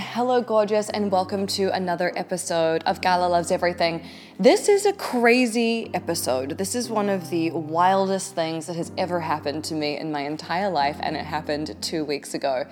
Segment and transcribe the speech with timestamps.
[0.00, 4.04] Hello, gorgeous, and welcome to another episode of Gala Loves Everything.
[4.38, 6.56] This is a crazy episode.
[6.56, 10.20] This is one of the wildest things that has ever happened to me in my
[10.20, 12.64] entire life, and it happened two weeks ago.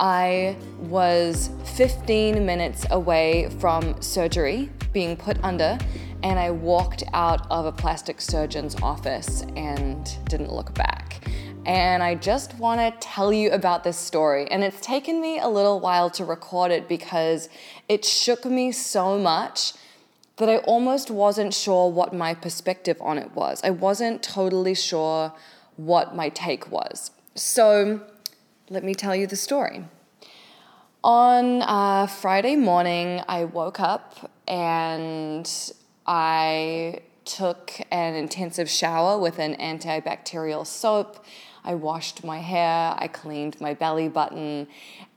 [0.00, 5.76] I was 15 minutes away from surgery, being put under,
[6.22, 11.25] and I walked out of a plastic surgeon's office and didn't look back.
[11.66, 14.48] And I just want to tell you about this story.
[14.48, 17.48] And it's taken me a little while to record it because
[17.88, 19.72] it shook me so much
[20.36, 23.60] that I almost wasn't sure what my perspective on it was.
[23.64, 25.32] I wasn't totally sure
[25.74, 27.10] what my take was.
[27.34, 28.00] So,
[28.70, 29.84] let me tell you the story.
[31.02, 35.50] On uh, Friday morning, I woke up and
[36.06, 41.24] I took an intensive shower with an antibacterial soap.
[41.64, 44.68] I washed my hair, I cleaned my belly button,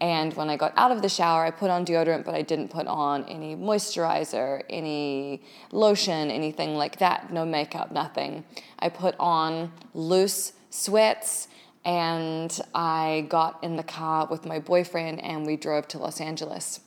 [0.02, 2.70] and when I got out of the shower, I put on deodorant, but I didn't
[2.70, 8.44] put on any moisturizer, any lotion, anything like that, no makeup, nothing.
[8.80, 11.48] I put on loose sweats
[11.86, 16.82] and I got in the car with my boyfriend and we drove to Los Angeles.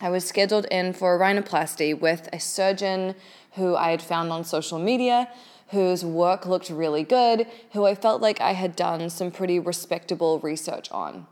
[0.00, 3.16] I was scheduled in for a rhinoplasty with a surgeon
[3.52, 5.28] who I had found on social media,
[5.70, 10.38] whose work looked really good, who I felt like I had done some pretty respectable
[10.38, 11.26] research on.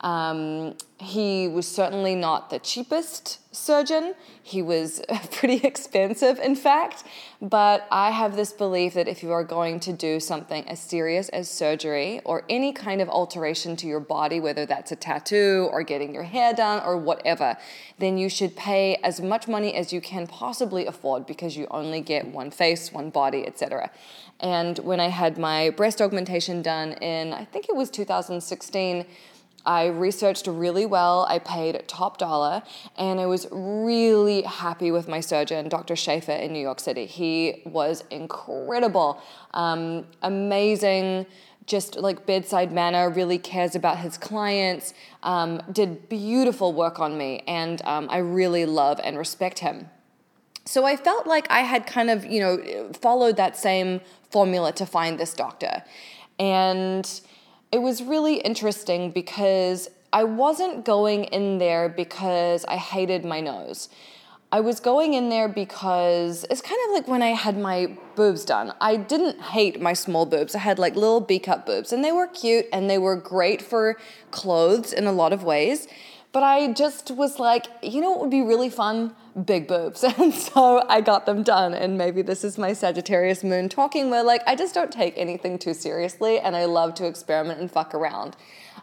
[0.00, 4.14] Um, he was certainly not the cheapest surgeon.
[4.42, 7.04] He was pretty expensive, in fact.
[7.42, 11.28] But I have this belief that if you are going to do something as serious
[11.30, 15.82] as surgery or any kind of alteration to your body, whether that's a tattoo or
[15.82, 17.56] getting your hair done or whatever,
[17.98, 22.00] then you should pay as much money as you can possibly afford because you only
[22.00, 23.90] get one face, one body, etc.
[24.40, 29.06] And when I had my breast augmentation done in, I think it was 2016,
[29.66, 31.26] I researched really well.
[31.28, 32.62] I paid top dollar,
[32.96, 35.96] and I was really happy with my surgeon, Dr.
[35.96, 37.06] Schaefer in New York City.
[37.06, 39.20] He was incredible,
[39.52, 41.26] um, amazing
[41.66, 47.42] just like bedside manner, really cares about his clients, um, did beautiful work on me,
[47.46, 49.90] and um, I really love and respect him.
[50.64, 54.86] So I felt like I had kind of, you know, followed that same formula to
[54.86, 55.84] find this doctor.
[56.38, 57.08] And
[57.72, 63.88] it was really interesting because I wasn't going in there because I hated my nose.
[64.52, 68.44] I was going in there because it's kind of like when I had my boobs
[68.44, 68.72] done.
[68.80, 70.54] I didn't hate my small boobs.
[70.54, 73.60] I had like little B cup boobs and they were cute and they were great
[73.60, 73.98] for
[74.30, 75.88] clothes in a lot of ways.
[76.36, 79.16] But I just was like, you know what would be really fun?
[79.42, 80.04] Big boobs.
[80.18, 81.72] And so I got them done.
[81.72, 85.58] And maybe this is my Sagittarius moon talking where, like, I just don't take anything
[85.58, 88.36] too seriously and I love to experiment and fuck around.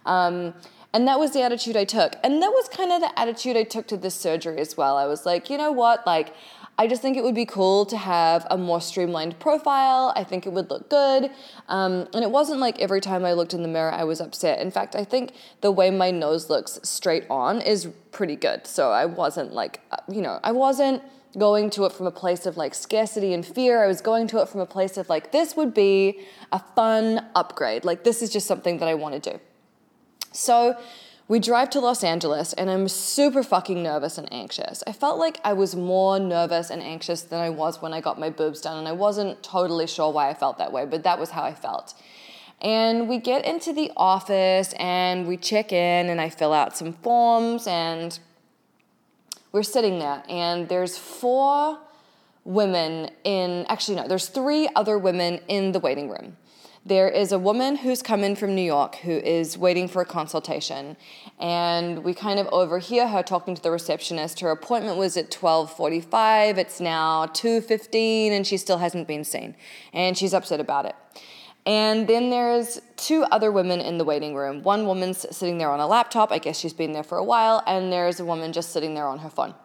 [0.08, 0.56] Um,
[0.96, 2.16] and that was the attitude I took.
[2.24, 4.97] And that was kind of the attitude I took to this surgery as well.
[4.97, 6.08] I was like, you know what?
[6.08, 6.34] Like,
[6.78, 10.11] I just think it would be cool to have a more streamlined profile.
[10.16, 11.29] I think it would look good.
[11.67, 14.59] Um, and it wasn't like every time I looked in the mirror, I was upset.
[14.59, 18.66] In fact, I think the way my nose looks straight on is pretty good.
[18.66, 21.03] So I wasn't like, uh, you know, I wasn't
[21.38, 23.84] going to it from a place of like scarcity and fear.
[23.84, 27.25] I was going to it from a place of like, this would be a fun
[27.35, 27.85] upgrade.
[27.85, 29.40] Like, this is just something that I want to do.
[30.31, 30.75] So,
[31.28, 34.84] we drive to Los Angeles and I'm super fucking nervous and anxious.
[34.85, 38.19] I felt like I was more nervous and anxious than I was when I got
[38.19, 41.19] my boobs done, and I wasn't totally sure why I felt that way, but that
[41.19, 41.94] was how I felt.
[42.61, 46.94] And we get into the office and we check in, and I fill out some
[46.94, 48.17] forms, and
[49.51, 51.79] we're sitting there, and there's four
[52.45, 56.38] women in, actually, no, there's three other women in the waiting room.
[56.86, 60.06] There is a woman who's come in from New York who is waiting for a
[60.06, 60.98] consultation,
[61.40, 64.42] and we kind of overhear her talking to the receptionist.
[64.42, 66.58] Her appointment was at 12:45.
[66.58, 69.56] It's now 2:15 and she still hasn't been seen,
[69.94, 70.96] and she's upset about it.
[71.66, 74.62] And then there's two other women in the waiting room.
[74.62, 77.64] One woman's sitting there on a laptop, I guess she's been there for a while,
[77.66, 79.56] and there's a woman just sitting there on her phone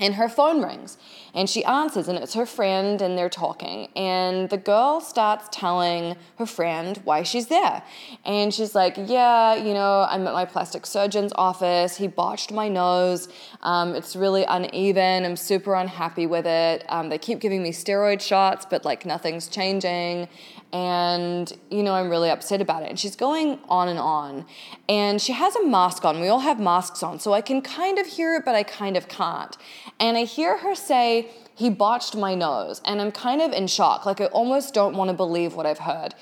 [0.00, 0.96] and her phone rings
[1.34, 3.88] and she answers and it's her friend and they're talking.
[3.96, 7.82] And the girl starts telling her friend why she's there.
[8.24, 11.96] And she's like yeah you know i'm at my plastic surgeon's office.
[11.96, 13.28] He botched my nose.
[13.62, 15.24] Um, it's really uneven.
[15.24, 16.84] I'm super unhappy with it.
[16.88, 20.28] Um, they keep giving me steroid shots but like nothing's changing
[20.72, 22.90] and you know i'm really upset about it.
[22.90, 24.44] And she's going on and on.
[24.88, 26.20] And she has a mask on.
[26.20, 28.96] We all have masks on so i can kind of hear it but i kind
[28.96, 29.56] of can't.
[29.98, 34.06] And i hear her say he botched my nose and i'm kind of in shock.
[34.06, 36.14] Like i almost don't want to believe what i've heard.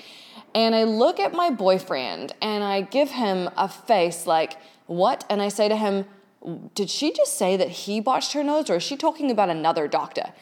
[0.55, 4.57] And i look at my boyfriend and i give him a face like
[4.87, 5.25] what?
[5.29, 6.07] And i say to him
[6.75, 9.89] did she just say that he botched her nose or is she talking about another
[9.89, 10.33] doctor?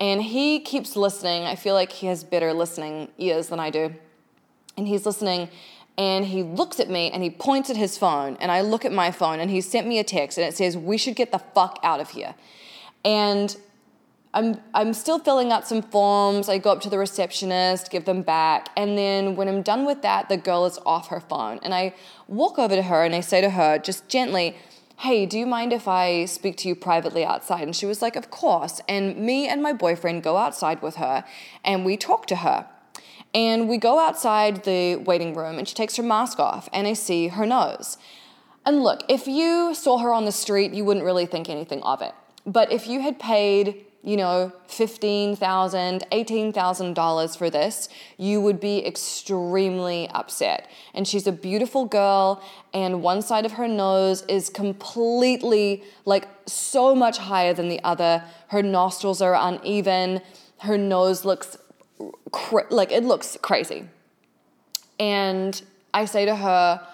[0.00, 1.44] And he keeps listening.
[1.44, 3.94] I feel like he has better listening ears than I do.
[4.76, 5.50] And he's listening
[5.98, 8.92] and he looks at me and he points at his phone and I look at
[8.92, 11.38] my phone and he sent me a text and it says, We should get the
[11.38, 12.34] fuck out of here.
[13.04, 13.54] And
[14.32, 16.48] I'm I'm still filling out some forms.
[16.48, 20.02] I go up to the receptionist, give them back, and then when I'm done with
[20.02, 21.58] that, the girl is off her phone.
[21.62, 21.94] And I
[22.28, 24.56] walk over to her and I say to her just gently,
[25.00, 28.16] "Hey, do you mind if I speak to you privately outside?" And she was like,
[28.16, 31.24] "Of course." And me and my boyfriend go outside with her
[31.64, 32.66] and we talk to her.
[33.32, 36.94] And we go outside the waiting room and she takes her mask off and I
[36.94, 37.96] see her nose.
[38.66, 42.02] And look, if you saw her on the street, you wouldn't really think anything of
[42.02, 42.14] it.
[42.44, 50.08] But if you had paid you know, $15,000, $18,000 for this, you would be extremely
[50.08, 50.70] upset.
[50.94, 52.42] And she's a beautiful girl,
[52.72, 58.24] and one side of her nose is completely, like, so much higher than the other.
[58.48, 60.22] Her nostrils are uneven.
[60.60, 61.58] Her nose looks
[62.70, 63.88] like it looks crazy.
[64.98, 65.60] And
[65.92, 66.86] I say to her,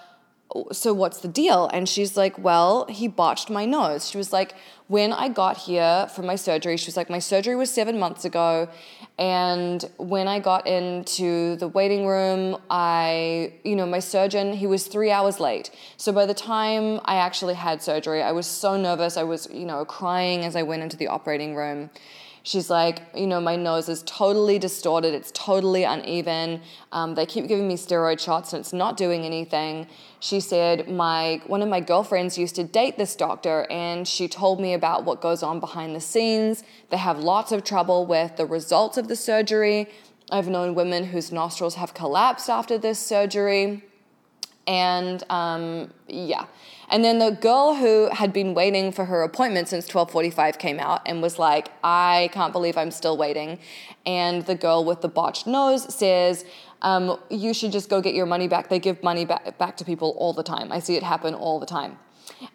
[0.73, 1.69] so what's the deal?
[1.73, 4.09] And she's like, well, he botched my nose.
[4.09, 4.55] She was like,
[4.89, 8.25] when I got here for my surgery, she was like, my surgery was seven months
[8.25, 8.69] ago.
[9.19, 14.87] And when I got into the waiting room, I, you know, my surgeon, he was
[14.87, 15.71] three hours late.
[15.97, 19.17] So by the time I actually had surgery, I was so nervous.
[19.17, 21.91] I was, you know, crying as I went into the operating room.
[22.47, 26.61] She's like, you know, my nose is totally distorted, it's totally uneven.
[26.93, 29.89] Um, they keep giving me steroid shots and it's not doing anything.
[30.21, 34.61] She said, my one of my girlfriends used to date this doctor, and she told
[34.61, 36.63] me about what goes on behind the scenes.
[36.91, 39.89] They have lots of trouble with the results of the surgery.
[40.31, 43.83] I've known women whose nostrils have collapsed after this surgery.
[44.69, 46.47] And um, yeah.
[46.89, 51.01] And then the girl who had been waiting for her appointment since 12:45 came out
[51.05, 53.59] and was like, "I can't believe I'm still waiting."
[54.05, 56.45] And the girl with the botched nose says,
[56.83, 58.69] um, "You should just go get your money back.
[58.69, 60.71] They give money back, back to people all the time.
[60.71, 61.99] I see it happen all the time."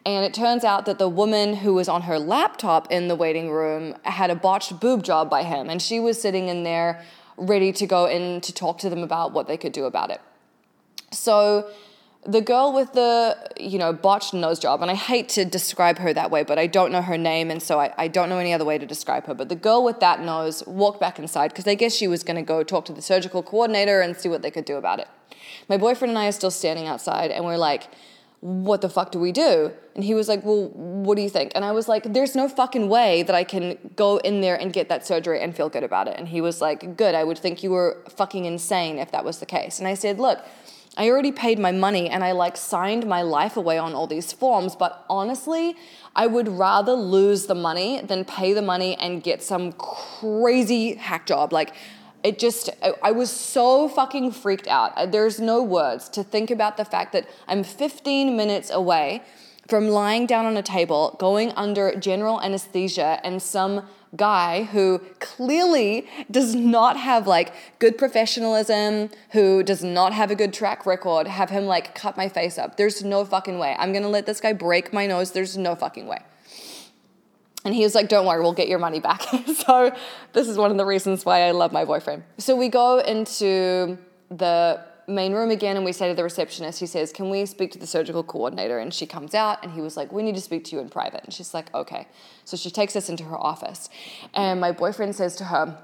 [0.06, 3.50] And it turns out that the woman who was on her laptop in the waiting
[3.50, 7.02] room had a botched boob job by him, and she was sitting in there
[7.38, 10.22] ready to go in to talk to them about what they could do about it.
[11.12, 11.66] So
[12.26, 16.14] the girl with the you know botched nose job and i hate to describe her
[16.14, 18.54] that way but i don't know her name and so i, I don't know any
[18.54, 21.68] other way to describe her but the girl with that nose walked back inside because
[21.68, 24.44] i guess she was going to go talk to the surgical coordinator and see what
[24.44, 25.08] they could do about it.
[25.68, 27.90] My boyfriend and i are still standing outside and we're like
[28.42, 29.72] what the fuck do we do?
[29.94, 31.52] And he was like well what do you think?
[31.56, 34.72] And i was like there's no fucking way that i can go in there and
[34.72, 36.16] get that surgery and feel good about it.
[36.18, 39.40] And he was like good i would think you were fucking insane if that was
[39.40, 39.80] the case.
[39.80, 40.40] And i said look
[40.98, 44.34] I already paid my money and I like signed my life away on all these
[44.34, 45.76] forms, but honestly,
[46.16, 51.26] I would rather lose the money than pay the money and get some crazy hack
[51.26, 51.54] job.
[51.54, 51.74] Like,
[52.24, 52.70] it just,
[53.02, 55.12] I was so fucking freaked out.
[55.12, 59.24] There's no words to think about the fact that I'm 15 minutes away
[59.68, 66.08] from lying down on a table, going under general anesthesia, and some guy who clearly
[66.30, 71.50] does not have like good professionalism, who does not have a good track record, have
[71.50, 72.78] him like cut my face up.
[72.78, 73.76] There's no fucking way.
[73.80, 75.32] I'm gonna let this guy break my nose.
[75.32, 76.20] There's no fucking way.
[77.64, 79.22] And he was like, Don't worry, we'll get your money back.
[79.66, 79.96] so,
[80.34, 82.24] this is one of the reasons why I love my boyfriend.
[82.38, 83.98] So, we go into
[84.30, 87.72] the main room again and we say to the receptionist, he says, Can we speak
[87.72, 88.80] to the surgical coordinator?
[88.80, 90.90] And she comes out and he was like, We need to speak to you in
[90.90, 91.24] private.
[91.24, 92.08] And she's like, Okay.
[92.46, 93.90] So she takes us into her office.
[94.34, 95.78] And my boyfriend says to her,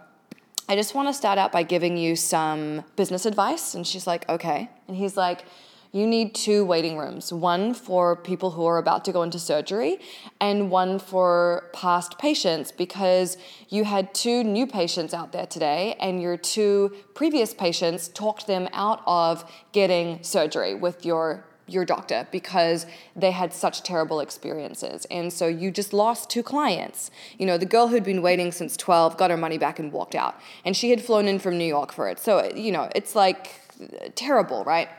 [0.69, 3.73] I just want to start out by giving you some business advice.
[3.73, 4.69] And she's like, Okay.
[4.87, 5.45] And he's like,
[5.91, 9.99] you need two waiting rooms one for people who are about to go into surgery
[10.39, 13.37] and one for past patients because
[13.69, 18.67] you had two new patients out there today and your two previous patients talked them
[18.73, 25.05] out of getting surgery with your your doctor because they had such terrible experiences.
[25.11, 27.11] And so you just lost two clients.
[27.37, 30.15] You know, the girl who'd been waiting since 12 got her money back and walked
[30.15, 30.39] out.
[30.63, 32.19] And she had flown in from New York for it.
[32.19, 34.89] So, you know, it's like uh, terrible, right?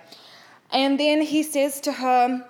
[0.71, 2.47] And then he says to her,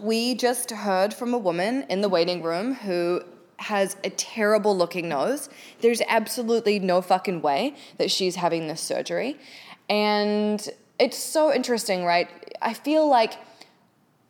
[0.00, 3.22] We just heard from a woman in the waiting room who
[3.58, 5.48] has a terrible looking nose.
[5.80, 9.38] There's absolutely no fucking way that she's having this surgery.
[9.88, 10.66] And
[10.98, 12.28] it's so interesting, right?
[12.60, 13.34] I feel like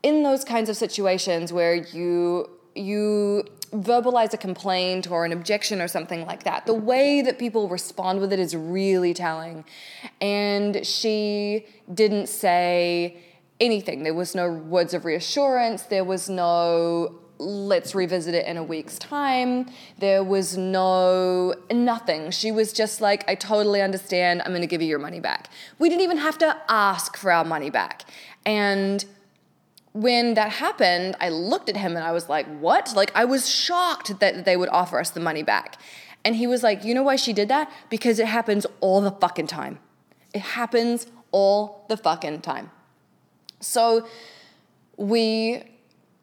[0.03, 5.89] in those kinds of situations where you you verbalize a complaint or an objection or
[5.89, 6.67] something like that.
[6.67, 9.65] The way that people respond with it is really telling.
[10.21, 13.19] And she didn't say
[13.61, 14.03] anything.
[14.03, 15.83] There was no words of reassurance.
[15.83, 19.69] There was no let's revisit it in a week's time.
[19.99, 22.31] There was no nothing.
[22.31, 24.41] She was just like, I totally understand.
[24.43, 25.51] I'm going to give you your money back.
[25.79, 28.05] We didn't even have to ask for our money back.
[28.47, 29.05] And
[29.97, 32.95] when that happened, I looked at him and I was like, what?
[32.95, 35.81] Like, I was shocked that they would offer us the money back.
[36.23, 37.73] And he was like, you know why she did that?
[37.89, 39.79] Because it happens all the fucking time.
[40.35, 42.71] It happens all the fucking time.
[43.61, 44.07] So
[44.99, 45.63] we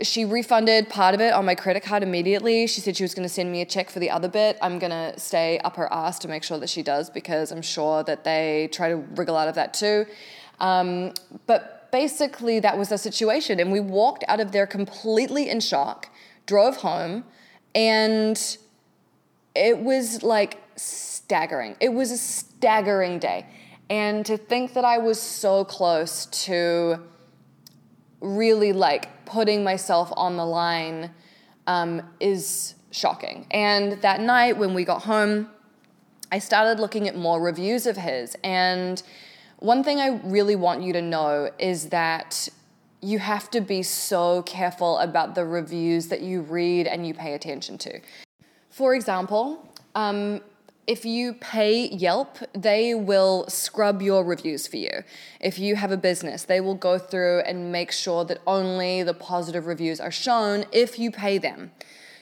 [0.02, 2.68] she refunded part of it on my credit card immediately.
[2.68, 4.58] She said she was going to send me a check for the other bit.
[4.62, 7.62] I'm going to stay up her ass to make sure that she does because I'm
[7.62, 10.06] sure that they try to wriggle out of that too.
[10.60, 11.14] Um,
[11.46, 13.60] but basically, that was the situation.
[13.60, 16.10] And we walked out of there completely in shock,
[16.48, 17.24] drove home,
[17.76, 18.58] and
[19.56, 21.76] it was like staggering.
[21.80, 23.46] It was a staggering day.
[23.92, 27.00] And to think that I was so close to
[28.22, 31.12] really like putting myself on the line
[31.68, 33.46] um, is shocking.
[33.52, 35.48] And that night when we got home,
[36.32, 38.36] I started looking at more reviews of his.
[38.44, 39.04] And
[39.64, 42.50] one thing I really want you to know is that
[43.00, 47.34] you have to be so careful about the reviews that you read and you pay
[47.34, 48.02] attention to.
[48.70, 49.66] For example,
[49.96, 50.42] um,
[50.86, 55.04] if you pay Yelp, they will scrub your reviews for you.
[55.40, 59.14] If you have a business, they will go through and make sure that only the
[59.14, 61.72] positive reviews are shown if you pay them.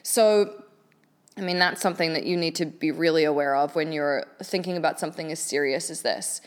[0.04, 0.64] So,
[1.38, 4.78] I mean, that's something that you need to be really aware of when you're thinking
[4.78, 6.42] about something as serious as this.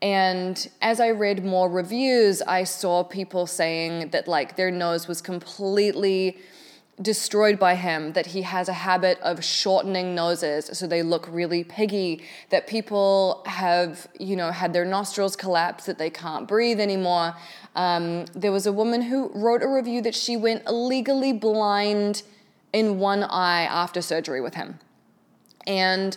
[0.00, 5.20] And as I read more reviews, I saw people saying that, like, their nose was
[5.20, 6.38] completely
[7.00, 11.62] destroyed by him, that he has a habit of shortening noses so they look really
[11.62, 17.34] piggy, that people have, you know, had their nostrils collapse, that they can't breathe anymore.
[17.76, 22.22] Um, there was a woman who wrote a review that she went legally blind
[22.72, 24.80] in one eye after surgery with him.
[25.66, 26.16] And,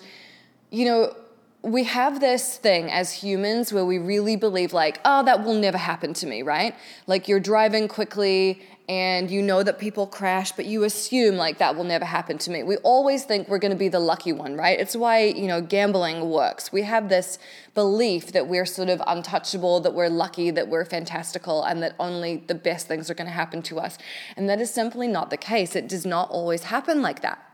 [0.72, 1.16] you know,
[1.64, 5.78] we have this thing as humans where we really believe, like, oh, that will never
[5.78, 6.76] happen to me, right?
[7.06, 11.76] Like, you're driving quickly and you know that people crash, but you assume like that
[11.76, 12.64] will never happen to me.
[12.64, 14.78] We always think we're going to be the lucky one, right?
[14.78, 16.74] It's why, you know, gambling works.
[16.74, 17.38] We have this
[17.74, 22.38] belief that we're sort of untouchable, that we're lucky, that we're fantastical, and that only
[22.48, 23.98] the best things are going to happen to us.
[24.36, 25.76] And that is simply not the case.
[25.76, 27.51] It does not always happen like that.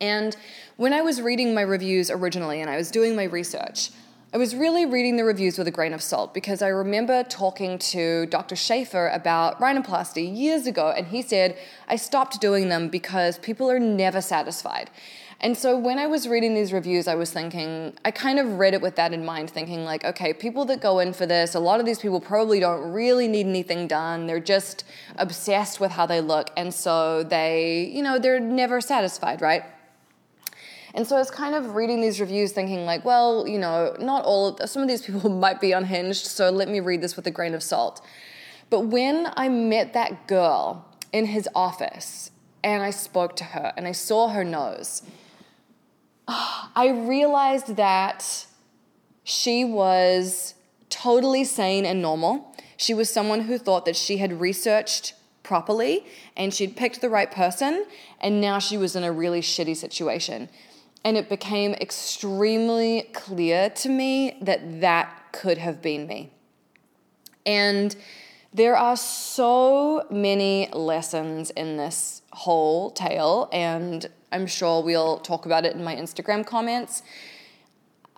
[0.00, 0.36] And
[0.76, 3.90] when I was reading my reviews originally and I was doing my research,
[4.34, 7.78] I was really reading the reviews with a grain of salt because I remember talking
[7.78, 8.56] to Dr.
[8.56, 13.78] Schaefer about rhinoplasty years ago, and he said, I stopped doing them because people are
[13.78, 14.90] never satisfied.
[15.40, 18.74] And so when I was reading these reviews, I was thinking, I kind of read
[18.74, 21.60] it with that in mind, thinking, like, okay, people that go in for this, a
[21.60, 24.26] lot of these people probably don't really need anything done.
[24.26, 24.82] They're just
[25.14, 26.50] obsessed with how they look.
[26.56, 29.62] And so they, you know, they're never satisfied, right?
[30.94, 34.24] And so I was kind of reading these reviews thinking, like, well, you know, not
[34.24, 37.26] all, of, some of these people might be unhinged, so let me read this with
[37.26, 38.00] a grain of salt.
[38.70, 42.30] But when I met that girl in his office
[42.62, 45.02] and I spoke to her and I saw her nose,
[46.28, 48.46] ah, I realized that
[49.24, 50.54] she was
[50.90, 52.54] totally sane and normal.
[52.76, 57.30] She was someone who thought that she had researched properly and she'd picked the right
[57.30, 57.84] person,
[58.20, 60.48] and now she was in a really shitty situation.
[61.04, 66.30] And it became extremely clear to me that that could have been me.
[67.44, 67.94] And
[68.54, 75.64] there are so many lessons in this whole tale, and I'm sure we'll talk about
[75.64, 77.02] it in my Instagram comments.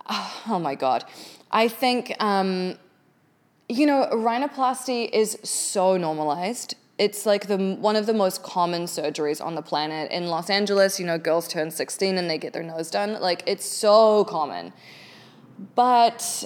[0.48, 1.04] Oh my God.
[1.50, 2.76] I think, um,
[3.68, 9.44] you know, rhinoplasty is so normalized it's like the one of the most common surgeries
[9.44, 10.98] on the planet in Los Angeles.
[10.98, 13.20] You know, girls turn 16 and they get their nose done.
[13.20, 14.72] Like it's so common.
[15.74, 16.44] But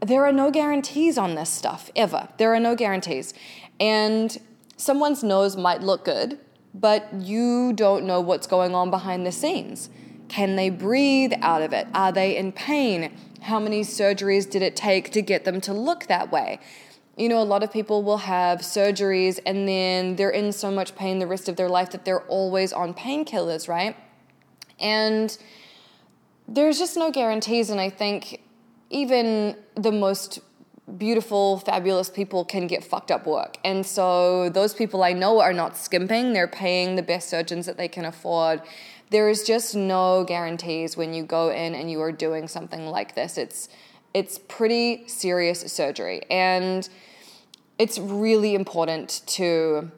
[0.00, 2.28] there are no guarantees on this stuff ever.
[2.38, 3.34] There are no guarantees.
[3.78, 4.36] And
[4.76, 6.38] someone's nose might look good,
[6.74, 9.88] but you don't know what's going on behind the scenes.
[10.28, 11.86] Can they breathe out of it?
[11.94, 13.16] Are they in pain?
[13.42, 16.58] How many surgeries did it take to get them to look that way?
[17.16, 20.94] You know, a lot of people will have surgeries and then they're in so much
[20.96, 23.96] pain the rest of their life that they're always on painkillers, right?
[24.80, 25.36] And
[26.48, 27.68] there's just no guarantees.
[27.70, 28.40] And I think
[28.88, 30.40] even the most
[30.98, 33.56] beautiful, fabulous people can get fucked up work.
[33.64, 37.76] And so those people I know are not skimping, they're paying the best surgeons that
[37.76, 38.62] they can afford.
[39.10, 43.14] There is just no guarantees when you go in and you are doing something like
[43.14, 43.36] this.
[43.36, 43.68] It's
[44.14, 46.22] it's pretty serious surgery.
[46.30, 46.88] And
[47.78, 49.90] it's really important to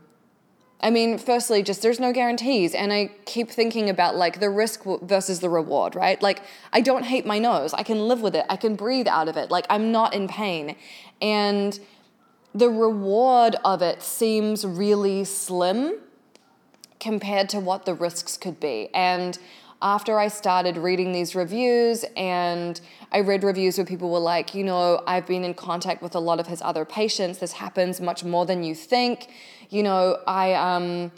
[0.85, 2.75] I mean, firstly, just there's no guarantees.
[2.75, 6.21] And I keep thinking about like the risk versus the reward, right?
[6.21, 6.43] Like,
[6.75, 7.73] I don't hate my nose.
[7.73, 8.45] I can live with it.
[8.51, 9.51] I can breathe out of it.
[9.51, 10.77] Like, I'm not in pain.
[11.23, 11.81] And
[12.55, 16.01] the reward of it seems really slim
[17.01, 18.91] compared to what the risks could be.
[18.93, 19.39] And
[19.85, 22.81] after I started reading these reviews, and
[23.13, 26.21] I read reviews where people were like, you know, I've been in contact with a
[26.21, 27.39] lot of his other patients.
[27.39, 29.29] This happens much more than you think
[29.71, 31.13] you know, I um,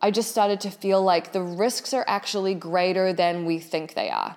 [0.00, 4.10] I just started to feel like the risks are actually greater than we think they
[4.10, 4.36] are.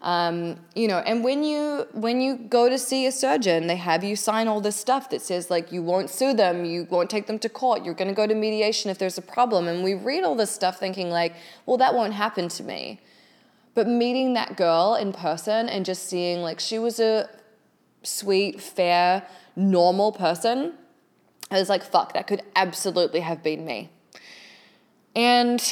[0.00, 4.02] Um, you know, and when you when you go to see a surgeon, they have
[4.02, 7.26] you sign all this stuff that says like you won't sue them, you won't take
[7.26, 9.94] them to court, you're going to go to mediation if there's a problem, and we
[9.94, 11.34] read all this stuff thinking like,
[11.66, 13.00] well, that won't happen to me.
[13.74, 17.28] But meeting that girl in person and just seeing like she was a
[18.02, 19.26] sweet, fair,
[19.56, 20.74] normal person
[21.52, 23.90] I was like, fuck, that could absolutely have been me.
[25.14, 25.62] And,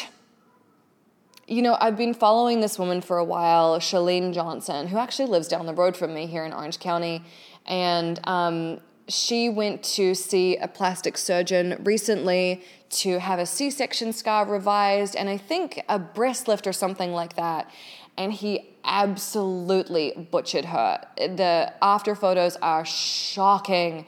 [1.48, 5.48] you know, I've been following this woman for a while, Chalene Johnson, who actually lives
[5.48, 7.24] down the road from me here in Orange County.
[7.66, 14.12] And um, she went to see a plastic surgeon recently to have a C section
[14.12, 17.70] scar revised and I think a breast lift or something like that.
[18.16, 21.04] And he absolutely butchered her.
[21.16, 24.06] The after photos are shocking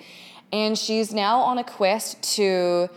[0.52, 2.88] and she's now on a quest to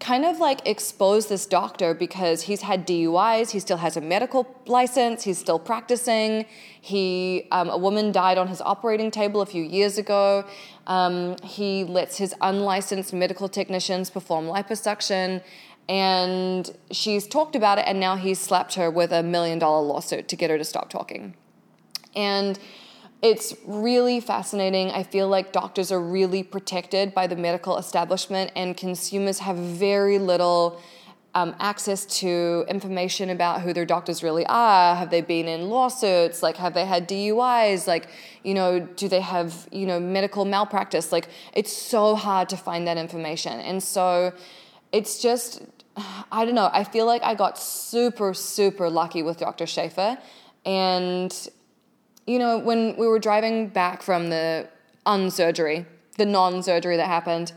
[0.00, 4.46] kind of like expose this doctor because he's had DUIs, he still has a medical
[4.66, 6.46] license, he's still practicing.
[6.80, 10.44] He, um, a woman died on his operating table a few years ago.
[10.86, 15.42] Um, he lets his unlicensed medical technicians perform liposuction,
[15.88, 20.28] and she's talked about it, and now he's slapped her with a million dollar lawsuit
[20.28, 21.34] to get her to stop talking.
[22.14, 22.58] And
[23.24, 24.90] it's really fascinating.
[24.90, 30.18] I feel like doctors are really protected by the medical establishment, and consumers have very
[30.18, 30.78] little
[31.34, 34.94] um, access to information about who their doctors really are.
[34.94, 36.42] Have they been in lawsuits?
[36.42, 37.86] Like, have they had DUIs?
[37.86, 38.08] Like,
[38.42, 41.10] you know, do they have, you know, medical malpractice?
[41.10, 43.58] Like, it's so hard to find that information.
[43.58, 44.34] And so
[44.92, 45.62] it's just,
[46.30, 49.66] I don't know, I feel like I got super, super lucky with Dr.
[49.66, 50.18] Schaefer.
[50.66, 51.34] And
[52.26, 54.68] you know, when we were driving back from the
[55.06, 57.52] unsurgery, the non surgery that happened,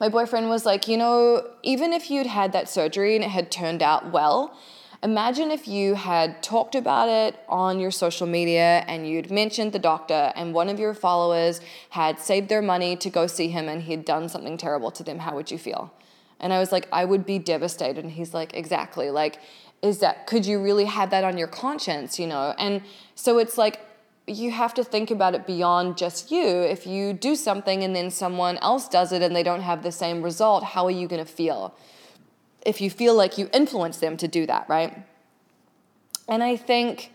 [0.00, 3.50] my boyfriend was like, you know, even if you'd had that surgery and it had
[3.50, 4.56] turned out well,
[5.02, 9.78] imagine if you had talked about it on your social media and you'd mentioned the
[9.78, 13.82] doctor and one of your followers had saved their money to go see him and
[13.82, 15.20] he had done something terrible to them.
[15.20, 15.92] How would you feel?
[16.40, 18.04] And I was like, I would be devastated.
[18.04, 19.10] And he's like, exactly.
[19.10, 19.40] Like,
[19.82, 22.82] is that could you really have that on your conscience you know and
[23.14, 23.80] so it's like
[24.26, 28.10] you have to think about it beyond just you if you do something and then
[28.10, 31.24] someone else does it and they don't have the same result how are you going
[31.24, 31.74] to feel
[32.64, 34.96] if you feel like you influence them to do that right
[36.28, 37.12] and i think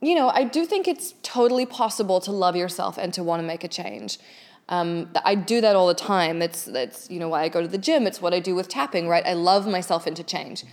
[0.00, 3.46] you know i do think it's totally possible to love yourself and to want to
[3.46, 4.18] make a change
[4.68, 6.42] um, I do that all the time.
[6.42, 8.06] It's, that's you know why I go to the gym.
[8.06, 9.24] It's what I do with tapping, right?
[9.24, 10.64] I love myself into change.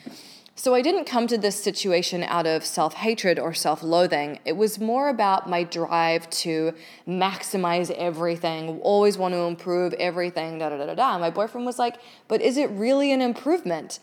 [0.55, 4.39] So I didn't come to this situation out of self hatred or self loathing.
[4.45, 6.73] It was more about my drive to
[7.07, 11.17] maximize everything, always want to improve everything, da da da da da.
[11.17, 13.99] My boyfriend was like, But is it really an improvement?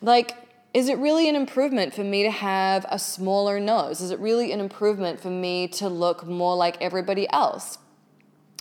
[0.00, 0.36] Like,
[0.72, 4.00] is it really an improvement for me to have a smaller nose?
[4.00, 7.78] Is it really an improvement for me to look more like everybody else?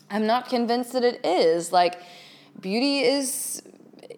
[0.10, 1.72] I'm not convinced that it is.
[1.72, 2.00] Like,
[2.60, 3.62] beauty is,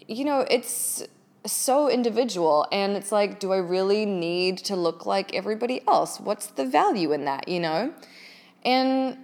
[0.07, 1.03] you know, it's
[1.51, 6.47] so individual and it's like do i really need to look like everybody else what's
[6.47, 7.93] the value in that you know
[8.63, 9.17] and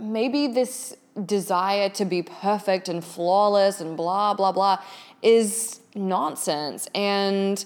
[0.00, 0.96] maybe this
[1.26, 4.78] desire to be perfect and flawless and blah blah blah
[5.22, 7.64] is nonsense and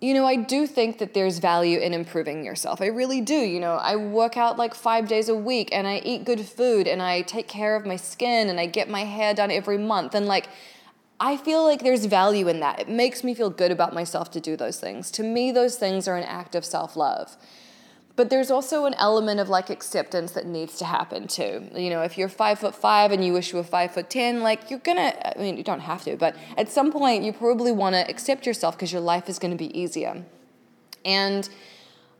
[0.00, 2.80] you know, I do think that there's value in improving yourself.
[2.80, 3.34] I really do.
[3.34, 6.86] You know, I work out like five days a week and I eat good food
[6.86, 10.14] and I take care of my skin and I get my hair done every month.
[10.14, 10.48] And like,
[11.20, 12.78] I feel like there's value in that.
[12.80, 15.10] It makes me feel good about myself to do those things.
[15.12, 17.36] To me, those things are an act of self love.
[18.14, 21.68] But there's also an element of like acceptance that needs to happen too.
[21.74, 24.40] You know, if you're five foot five and you wish you were five foot ten,
[24.42, 27.70] like you're gonna, I mean, you don't have to, but at some point you probably
[27.70, 30.24] wanna accept yourself because your life is gonna be easier.
[31.04, 31.48] And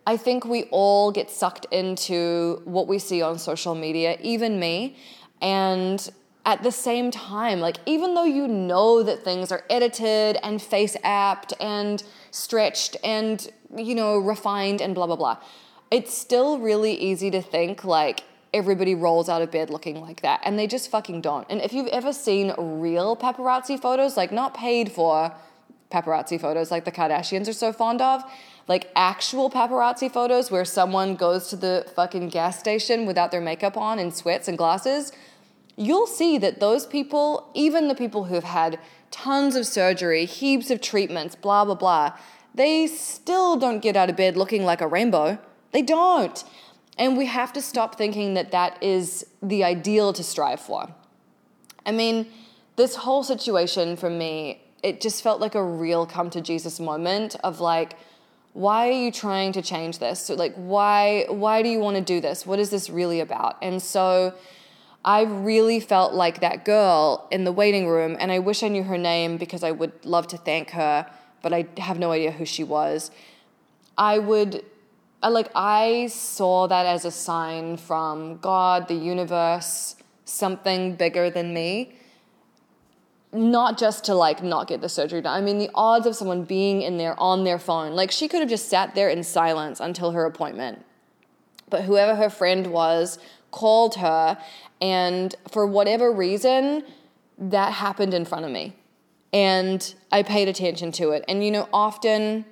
[0.06, 4.96] I think we all get sucked into what we see on social media, even me.
[5.42, 6.08] And
[6.48, 10.96] at the same time, like even though you know that things are edited and face
[11.04, 15.36] apped and stretched and you know refined and blah blah blah,
[15.90, 20.40] it's still really easy to think like everybody rolls out of bed looking like that.
[20.42, 21.46] And they just fucking don't.
[21.50, 25.34] And if you've ever seen real paparazzi photos, like not paid for
[25.92, 28.22] paparazzi photos like the Kardashians are so fond of,
[28.66, 33.76] like actual paparazzi photos where someone goes to the fucking gas station without their makeup
[33.76, 35.12] on and sweats and glasses,
[35.78, 38.78] you'll see that those people, even the people who've had
[39.10, 42.12] tons of surgery, heaps of treatments, blah, blah, blah,
[42.54, 45.38] they still don't get out of bed looking like a rainbow.
[45.70, 46.42] They don't.
[46.98, 50.88] And we have to stop thinking that that is the ideal to strive for.
[51.86, 52.26] I mean,
[52.74, 57.36] this whole situation for me, it just felt like a real come to Jesus moment
[57.44, 57.94] of like,
[58.52, 60.20] why are you trying to change this?
[60.20, 62.44] So like why why do you want to do this?
[62.44, 63.56] What is this really about?
[63.62, 64.34] And so
[65.08, 68.82] I really felt like that girl in the waiting room and I wish I knew
[68.82, 72.44] her name because I would love to thank her, but I have no idea who
[72.44, 73.10] she was.
[73.96, 74.66] I would
[75.22, 81.94] like I saw that as a sign from God, the universe, something bigger than me.
[83.32, 85.34] Not just to like not get the surgery done.
[85.34, 88.40] I mean, the odds of someone being in there on their phone, like she could
[88.40, 90.84] have just sat there in silence until her appointment.
[91.70, 93.18] But whoever her friend was
[93.50, 94.38] called her,
[94.80, 96.84] and for whatever reason,
[97.38, 98.74] that happened in front of me.
[99.32, 101.24] And I paid attention to it.
[101.28, 102.44] And you know, often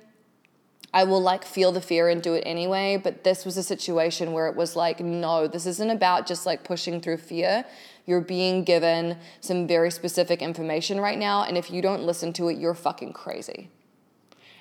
[0.93, 2.99] I will like feel the fear and do it anyway.
[3.01, 6.63] But this was a situation where it was like, no, this isn't about just like
[6.63, 7.65] pushing through fear.
[8.05, 11.43] You're being given some very specific information right now.
[11.43, 13.69] And if you don't listen to it, you're fucking crazy.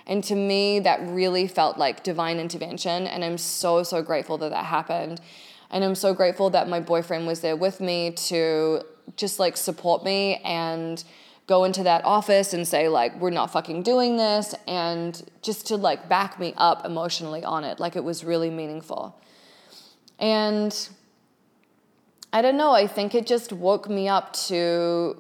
[0.07, 3.07] And to me, that really felt like divine intervention.
[3.07, 5.20] And I'm so, so grateful that that happened.
[5.70, 8.83] And I'm so grateful that my boyfriend was there with me to
[9.16, 11.02] just like support me and
[11.46, 15.76] go into that office and say like we're not fucking doing this and just to
[15.76, 17.79] like back me up emotionally on it.
[17.79, 19.20] Like it was really meaningful.
[20.18, 20.88] And
[22.33, 25.16] i don't know i think it just woke me up to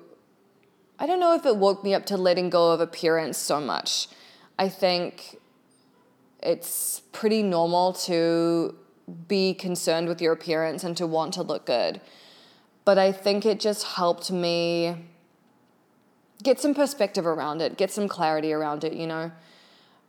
[0.98, 4.08] i don't know if it woke me up to letting go of appearance so much.
[4.58, 5.36] I think
[6.42, 8.74] it's pretty normal to
[9.28, 12.00] be concerned with your appearance and to want to look good
[12.84, 14.96] but i think it just helped me
[16.42, 19.32] get some perspective around it, get some clarity around it, you know.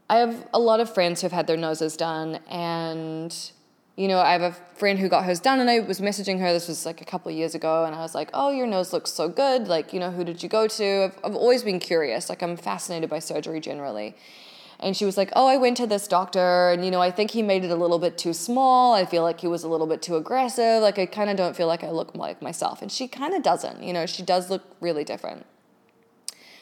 [0.09, 3.35] I have a lot of friends who've had their noses done, and
[3.95, 6.53] you know, I have a friend who got hers done, and I was messaging her.
[6.53, 9.11] This was like a couple years ago, and I was like, "Oh, your nose looks
[9.11, 9.67] so good.
[9.67, 12.29] Like, you know, who did you go to?" I've, I've always been curious.
[12.29, 14.15] Like, I'm fascinated by surgery generally.
[14.79, 17.31] And she was like, "Oh, I went to this doctor, and you know, I think
[17.31, 18.93] he made it a little bit too small.
[18.93, 20.81] I feel like he was a little bit too aggressive.
[20.81, 23.41] Like, I kind of don't feel like I look like myself." And she kind of
[23.41, 23.81] doesn't.
[23.81, 25.45] You know, she does look really different.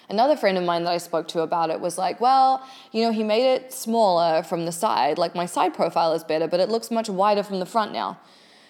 [0.07, 3.11] Another friend of mine that I spoke to about it was like, well, you know,
[3.11, 5.17] he made it smaller from the side.
[5.17, 8.19] Like my side profile is better, but it looks much wider from the front now.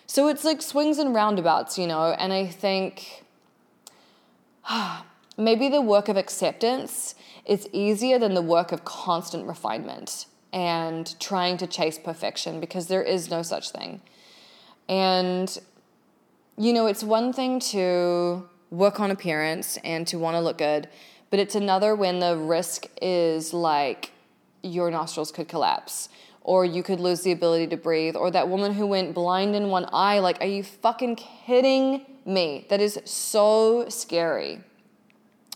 [0.08, 3.26] So it's like swings and roundabouts, you know, and I think
[5.38, 11.58] maybe the work of acceptance is easier than the work of constant refinement and trying
[11.58, 14.02] to chase perfection because there is no such thing.
[14.88, 15.58] And,
[16.58, 20.88] you know, it's one thing to work on appearance and to want to look good,
[21.30, 24.12] but it's another when the risk is like
[24.64, 26.10] your nostrils could collapse
[26.42, 29.70] or you could lose the ability to breathe or that woman who went blind in
[29.70, 34.60] one eye like are you fucking kidding me that is so scary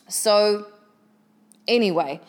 [0.07, 0.67] so
[1.67, 2.19] anyway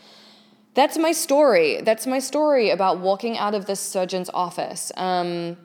[0.75, 5.57] that's my story that's my story about walking out of this surgeon's office um,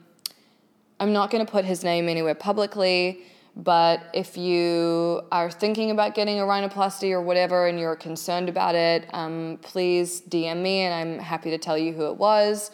[1.00, 3.22] i'm not going to put his name anywhere publicly
[3.56, 8.74] but if you are thinking about getting a rhinoplasty or whatever and you're concerned about
[8.74, 12.70] it, um, please DM me and I'm happy to tell you who it was.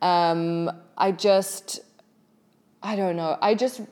[0.00, 1.80] Um, I just,
[2.82, 3.36] I don't know.
[3.42, 3.82] I just,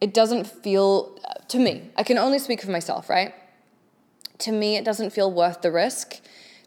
[0.00, 3.34] it doesn't feel, to me, I can only speak for myself, right?
[4.38, 6.20] To me, it doesn't feel worth the risk.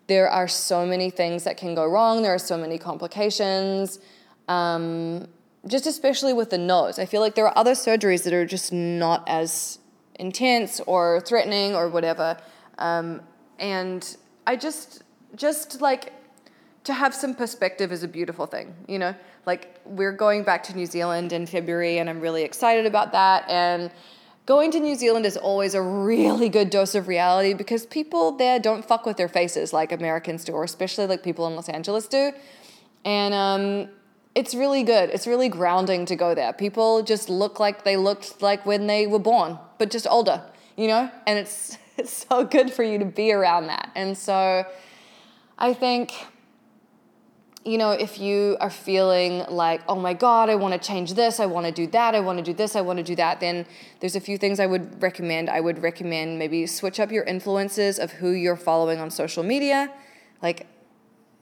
[0.08, 4.00] There are so many things that can go wrong, there are so many complications.
[4.48, 5.28] Um,
[5.68, 7.00] just especially with the nose.
[7.00, 9.80] I feel like there are other surgeries that are just not as
[10.16, 12.38] intense or threatening or whatever.
[12.78, 13.22] Um,
[13.60, 15.04] and I just,
[15.36, 16.14] just like,
[16.86, 19.14] to have some perspective is a beautiful thing, you know?
[19.46, 23.50] Like, we're going back to New Zealand in February, and I'm really excited about that.
[23.50, 23.92] And
[24.50, 28.58] going to New Zealand is always a really good dose of reality because people there
[28.58, 32.08] don't fuck with their faces like Americans do, or especially like people in Los Angeles
[32.08, 32.32] do.
[33.06, 33.90] And um,
[34.34, 35.12] it's really good.
[35.12, 36.52] It's really grounding to go there.
[36.52, 40.42] People just look like they looked like when they were born, but just older,
[40.76, 41.12] you know?
[41.28, 43.92] And it's it's so good for you to be around that.
[43.96, 44.66] And so
[45.60, 46.12] I think
[47.70, 51.40] you know, if you are feeling like, oh my God, I want to change this,
[51.40, 53.40] I want to do that, I want to do this, I want to do that,
[53.40, 53.68] then
[54.00, 55.52] there's a few things I would recommend.
[55.52, 59.92] I would recommend maybe switch up your influences of who you're following on social media.
[60.42, 60.66] Like,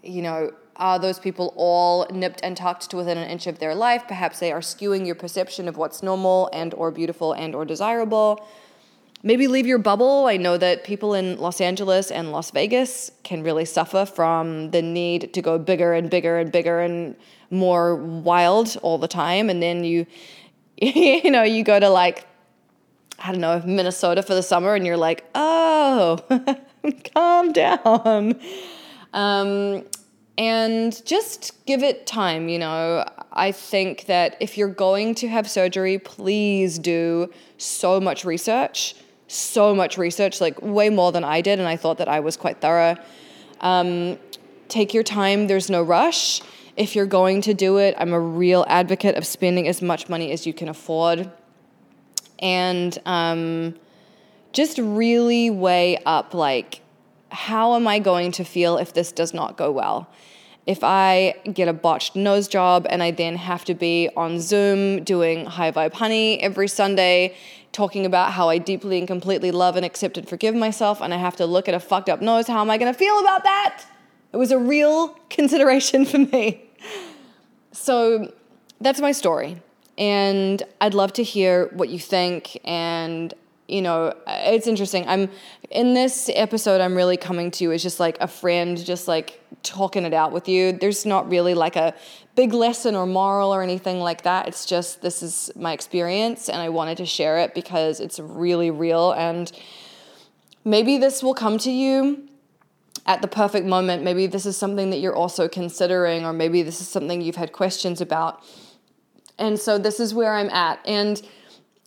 [0.04, 3.74] you know, are those people all nipped and tucked to within an inch of their
[3.74, 4.04] life?
[4.06, 8.46] Perhaps they are skewing your perception of what's normal and or beautiful and or desirable
[9.24, 10.26] maybe leave your bubble.
[10.26, 14.82] I know that people in Los Angeles and Las Vegas can really suffer from the
[14.82, 17.16] need to go bigger and bigger and bigger and
[17.50, 19.50] more wild all the time.
[19.50, 20.06] And then you,
[20.82, 22.28] you know, you go to like,
[23.20, 26.20] I don't know, Minnesota for the summer and you're like, oh,
[27.16, 28.40] calm down.
[29.14, 29.84] Um,
[30.38, 33.04] and just give it time, you know.
[33.32, 38.94] I think that if you're going to have surgery, please do so much research
[39.28, 42.38] so much research, like way more than I did, and I thought that I was
[42.38, 42.96] quite thorough.
[43.62, 44.18] Um,
[44.70, 46.42] take your time, there's no rush.
[46.76, 50.32] If you're going to do it, I'm a real advocate of spending as much money
[50.32, 51.32] as you can afford.
[52.40, 53.76] And um,
[54.54, 56.82] just really weigh up like,
[57.30, 60.08] how am I going to feel if this does not go well?
[60.68, 65.06] If I get a botched nose job and I then have to be on Zoom
[65.06, 67.36] doing High Vibe Honey every Sunday
[67.72, 71.18] talking about how I deeply and completely love and accept and forgive myself, and I
[71.18, 72.48] have to look at a fucked up nose.
[72.48, 73.84] How am I to feel about that?
[74.34, 76.64] It was a real consideration for me.
[77.72, 78.34] So
[78.82, 79.62] that's my story.
[79.98, 83.34] And I'd love to hear what you think and
[83.68, 85.08] you know, uh, it's interesting.
[85.08, 85.30] I'm
[85.70, 89.42] in this episode, I'm really coming to you as just like a friend, just like
[89.64, 90.72] talking it out with you.
[90.72, 91.94] There's not really like a
[92.36, 94.48] big lesson or moral or anything like that.
[94.48, 98.72] It's just this is my experience and I wanted to share it because it's really
[98.72, 99.12] real.
[99.12, 99.52] And
[100.64, 102.30] maybe this will come to you
[103.06, 104.04] at the perfect moment.
[104.04, 107.52] Maybe this is something that you're also considering, or maybe this is something you've had
[107.52, 108.44] questions about.
[109.38, 110.80] And so this is where I'm at.
[110.86, 111.22] And,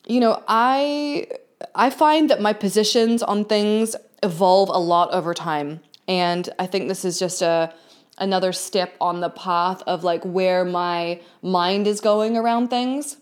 [0.06, 1.26] you know, I
[1.74, 5.80] I find that my positions on things evolve a lot over time.
[6.08, 7.72] And I think this is just a
[8.18, 13.16] another step on the path of like where my mind is going around things.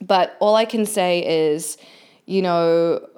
[0.00, 1.78] But all I can say is,
[2.26, 3.08] you know,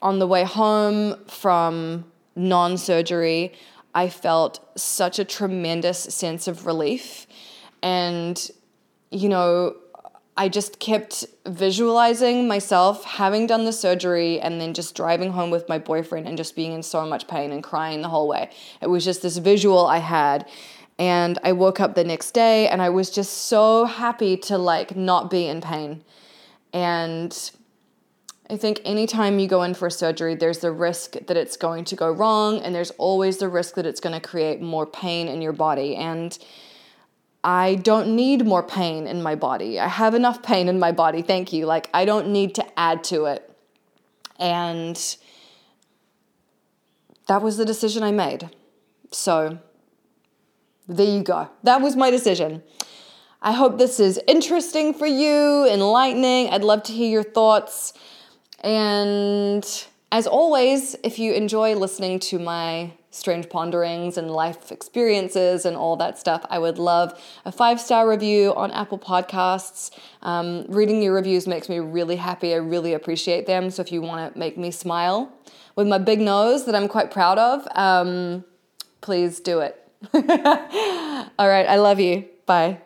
[0.00, 3.52] on the way home from non surgery,
[3.94, 7.26] I felt such a tremendous sense of relief.
[7.82, 8.50] And,
[9.10, 9.76] you know,
[10.40, 15.68] I just kept visualizing myself having done the surgery and then just driving home with
[15.68, 18.48] my boyfriend and just being in so much pain and crying the whole way.
[18.80, 20.48] It was just this visual I had.
[20.98, 24.96] And I woke up the next day and I was just so happy to like
[24.96, 26.02] not be in pain.
[26.72, 27.38] And
[28.48, 31.96] I think anytime you go in for surgery, there's the risk that it's going to
[31.96, 35.42] go wrong, and there's always the risk that it's going to create more pain in
[35.42, 35.96] your body.
[35.96, 36.36] And
[37.42, 39.80] I don't need more pain in my body.
[39.80, 41.22] I have enough pain in my body.
[41.22, 41.66] Thank you.
[41.66, 43.50] Like, I don't need to add to it.
[44.38, 45.16] And
[47.28, 48.50] that was the decision I made.
[49.10, 49.58] So,
[50.86, 51.48] there you go.
[51.62, 52.62] That was my decision.
[53.40, 56.50] I hope this is interesting for you, enlightening.
[56.50, 57.94] I'd love to hear your thoughts.
[58.62, 59.64] And
[60.12, 65.96] as always, if you enjoy listening to my strange ponderings and life experiences and all
[65.96, 69.90] that stuff, I would love a five star review on Apple Podcasts.
[70.22, 72.52] Um, reading your reviews makes me really happy.
[72.54, 73.70] I really appreciate them.
[73.70, 75.32] So if you want to make me smile
[75.76, 78.44] with my big nose that I'm quite proud of, um,
[79.00, 79.76] please do it.
[80.14, 82.24] all right, I love you.
[82.46, 82.80] Bye.